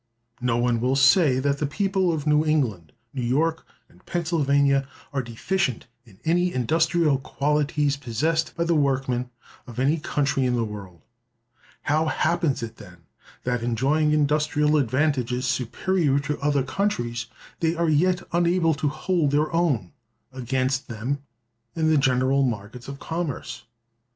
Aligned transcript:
(367) 0.39 0.45
No 0.59 0.63
one 0.63 0.81
will 0.81 0.95
say 0.95 1.37
that 1.37 1.59
the 1.59 1.67
people 1.67 2.11
of 2.11 2.25
New 2.25 2.43
England, 2.43 2.91
New 3.13 3.21
York, 3.21 3.67
and 3.87 4.03
Pennsylvania, 4.07 4.87
are 5.13 5.21
deficient 5.21 5.85
in 6.07 6.19
any 6.25 6.51
industrial 6.51 7.19
qualities 7.19 7.97
possessed 7.97 8.55
by 8.55 8.63
the 8.63 8.73
workmen 8.73 9.29
of 9.67 9.77
any 9.77 9.97
country 9.99 10.47
in 10.47 10.55
the 10.55 10.63
world. 10.63 11.03
How 11.83 12.07
happens 12.07 12.63
it, 12.63 12.77
then, 12.77 13.05
that, 13.43 13.61
enjoying 13.61 14.11
industrial 14.11 14.75
advantages 14.75 15.45
superior 15.45 16.17
to 16.21 16.39
other 16.41 16.63
countries, 16.63 17.27
they 17.59 17.75
are 17.75 17.87
yet 17.87 18.23
unable 18.31 18.73
to 18.73 18.89
hold 18.89 19.29
their 19.29 19.53
own 19.53 19.91
against 20.33 20.87
them 20.87 21.19
in 21.75 21.89
the 21.91 21.97
general 21.99 22.41
markets 22.41 22.87
of 22.87 22.97
commerce? 22.97 23.65